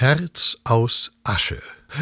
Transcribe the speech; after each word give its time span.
Herz 0.00 0.56
aus 0.62 1.10
Asche. 1.24 1.60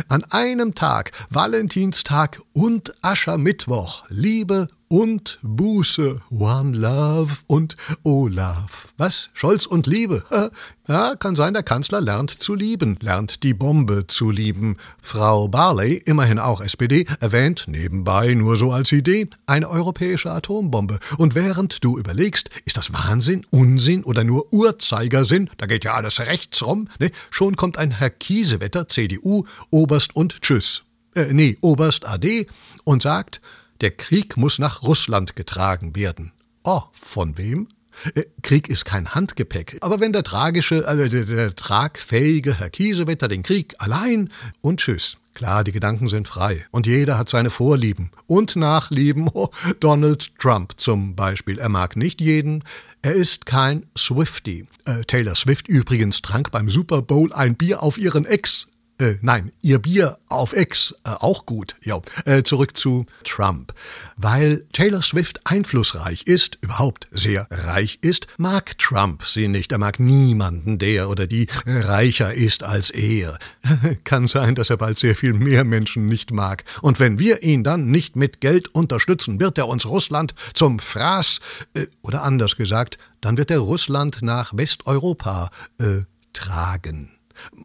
An 0.09 0.23
einem 0.25 0.75
Tag, 0.75 1.13
Valentinstag 1.31 2.43
und 2.53 2.93
Aschermittwoch, 3.01 4.05
Liebe 4.11 4.69
und 4.89 5.39
Buße, 5.43 6.21
One 6.31 6.77
Love 6.77 7.39
und 7.47 7.77
Olaf. 8.03 8.89
Was? 8.97 9.31
Scholz 9.35 9.67
und 9.67 9.87
Liebe? 9.87 10.25
Ja, 10.89 11.17
kann 11.17 11.35
sein, 11.35 11.53
der 11.53 11.65
Kanzler 11.65 12.01
lernt 12.01 12.31
zu 12.31 12.55
lieben, 12.55 12.97
lernt 13.03 13.43
die 13.43 13.55
Bombe 13.55 14.07
zu 14.07 14.31
lieben. 14.31 14.77
Frau 15.03 15.49
Barley, 15.49 16.01
immerhin 16.05 16.39
auch 16.39 16.61
SPD, 16.61 17.07
erwähnt 17.19 17.65
nebenbei 17.67 18.35
nur 18.35 18.57
so 18.57 18.71
als 18.71 18.93
Idee 18.93 19.27
eine 19.47 19.69
europäische 19.69 20.31
Atombombe. 20.31 21.01
Und 21.19 21.35
während 21.35 21.83
du 21.83 21.99
überlegst, 21.99 22.51
ist 22.67 22.77
das 22.77 22.93
Wahnsinn, 22.93 23.45
Unsinn 23.51 24.05
oder 24.05 24.23
nur 24.23 24.53
Uhrzeigersinn, 24.53 25.51
da 25.57 25.67
geht 25.67 25.83
ja 25.83 25.95
alles 25.95 26.21
rechts 26.21 26.65
rum, 26.65 26.87
ne? 27.01 27.11
schon 27.33 27.57
kommt 27.57 27.79
ein 27.79 27.91
Herr 27.91 28.11
Kiesewetter, 28.11 28.87
CDU, 28.87 29.45
Oberst 29.71 30.15
und 30.15 30.41
Tschüss. 30.41 30.85
Äh, 31.17 31.33
nee, 31.33 31.57
Oberst 31.63 32.07
AD 32.07 32.47
und 32.85 33.03
sagt, 33.03 33.41
der 33.81 33.91
Krieg 33.91 34.37
muss 34.37 34.59
nach 34.59 34.83
Russland 34.83 35.37
getragen 35.37 35.97
werden. 35.97 36.33
Oh, 36.65 36.83
von 36.93 37.39
wem? 37.39 37.69
Äh, 38.15 38.25
Krieg 38.43 38.69
ist 38.69 38.85
kein 38.85 39.15
Handgepäck. 39.15 39.79
Aber 39.81 40.01
wenn 40.01 40.13
der 40.13 40.23
tragische, 40.23 40.87
also 40.87 41.09
der, 41.09 41.25
der 41.25 41.55
tragfähige 41.55 42.59
Herr 42.59 42.71
Kiesewetter 42.71 43.29
den 43.29 43.43
Krieg 43.43 43.75
allein 43.79 44.31
und 44.61 44.81
tschüss. 44.81 45.17
Klar, 45.35 45.65
die 45.65 45.73
Gedanken 45.73 46.09
sind 46.09 46.29
frei. 46.29 46.65
Und 46.71 46.87
jeder 46.87 47.19
hat 47.19 47.29
seine 47.29 47.51
Vorlieben 47.51 48.11
und 48.27 48.57
Nachlieben. 48.57 49.31
Oh, 49.37 49.51
Donald 49.81 50.31
Trump 50.39 50.75
zum 50.79 51.15
Beispiel. 51.15 51.59
Er 51.59 51.69
mag 51.69 51.95
nicht 51.95 52.23
jeden. 52.23 52.65
Er 53.03 53.13
ist 53.13 53.45
kein 53.45 53.85
Swifty. 53.97 54.65
Äh, 54.87 55.03
Taylor 55.05 55.35
Swift 55.35 55.69
übrigens 55.69 56.23
trank 56.23 56.51
beim 56.51 56.71
Super 56.71 57.03
Bowl 57.03 57.33
ein 57.35 57.55
Bier 57.55 57.83
auf 57.83 57.99
ihren 57.99 58.25
Ex. 58.25 58.69
Äh, 58.99 59.17
nein, 59.21 59.53
ihr 59.61 59.79
Bier 59.79 60.19
auf 60.29 60.55
Ex, 60.55 60.95
äh, 61.05 61.11
auch 61.11 61.45
gut. 61.45 61.77
Ja, 61.83 62.01
äh, 62.25 62.43
zurück 62.43 62.77
zu 62.77 63.05
Trump. 63.25 63.75
Weil 64.17 64.65
Taylor 64.73 65.03
Swift 65.03 65.41
einflussreich 65.45 66.23
ist, 66.23 66.57
überhaupt 66.63 67.07
sehr 67.11 67.47
reich 67.51 67.99
ist, 68.01 68.27
mag 68.39 68.79
Trump 68.79 69.27
sie 69.27 69.49
nicht. 69.49 69.73
Er 69.73 69.79
mag 69.79 70.01
niemanden, 70.01 70.79
der 70.79 71.11
oder 71.11 71.27
die 71.27 71.47
reicher 71.67 72.33
ist 72.33 72.63
als 72.63 72.89
er. 72.89 73.39
Kann 74.05 74.27
sein, 74.29 74.55
dass 74.55 74.71
er 74.71 74.79
bald 74.79 74.99
sehr 74.99 75.15
viel 75.15 75.35
mehr 75.35 75.65
Menschen 75.65 76.07
nicht 76.09 76.33
mag. 76.33 76.65
Und 76.81 76.99
wenn 76.99 77.19
wir 77.19 77.43
ihn 77.43 77.65
dann 77.65 77.91
nicht 77.91 78.17
mit 78.17 78.41
Geld 78.41 78.69
unterstützen, 78.75 79.41
wird 79.41 79.59
er 79.59 79.69
uns 79.69 79.85
Russland 79.85 80.35
zum 80.55 80.79
Fraß, 80.79 81.41
äh, 81.75 81.87
oder 82.01 82.23
anders 82.23 82.57
gesagt, 82.57 82.97
dann 83.21 83.37
wird 83.37 83.51
er 83.51 83.59
Russland 83.59 84.23
nach 84.23 84.57
Westeuropa 84.57 85.51
äh, 85.79 86.03
tragen. 86.33 87.13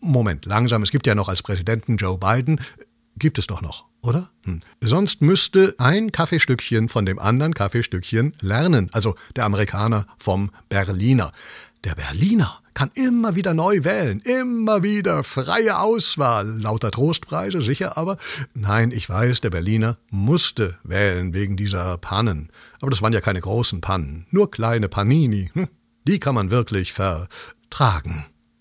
Moment, 0.02 0.46
langsam, 0.46 0.84
es 0.84 0.92
gibt 0.92 1.08
ja 1.08 1.16
noch 1.16 1.30
als 1.30 1.42
Präsidenten 1.42 1.98
Joe 1.98 2.18
Biden. 2.18 2.60
Gibt 3.18 3.38
es 3.38 3.48
doch 3.48 3.62
noch, 3.62 3.86
oder? 4.02 4.30
Hm. 4.46 4.62
Sonst 4.80 5.22
müsste 5.22 5.76
ein 5.78 6.12
Kaffeestückchen 6.12 6.90
von 6.90 7.06
dem 7.06 7.20
anderen 7.20 7.54
Kaffeestückchen 7.54 8.34
lernen, 8.42 8.90
also 8.94 9.16
der 9.36 9.46
Amerikaner 9.46 10.06
vom 10.18 10.50
Berliner. 10.70 11.32
Der 11.84 11.96
Berliner 11.96 12.62
kann 12.74 12.92
immer 12.94 13.36
wieder 13.36 13.54
neu 13.54 13.84
wählen, 13.84 14.22
immer 14.22 14.84
wieder 14.84 15.24
freie 15.24 15.80
Auswahl, 15.80 16.48
lauter 16.62 16.92
Trostpreise, 16.92 17.62
sicher, 17.62 17.98
aber 17.98 18.18
nein, 18.54 18.92
ich 18.92 19.10
weiß, 19.10 19.42
der 19.42 19.50
Berliner 19.50 19.98
musste 20.10 20.78
wählen 20.84 21.34
wegen 21.34 21.58
dieser 21.58 21.98
Pannen. 21.98 22.50
Aber 22.80 22.92
das 22.92 23.02
waren 23.02 23.14
ja 23.14 23.22
keine 23.22 23.42
großen 23.42 23.82
Pannen, 23.82 24.26
nur 24.30 24.52
kleine 24.52 24.90
Panini. 24.90 25.52
Hm. 25.54 25.68
Die 26.08 26.20
kann 26.20 26.36
man 26.36 26.50
wirklich 26.50 26.94
vertragen. 26.94 28.26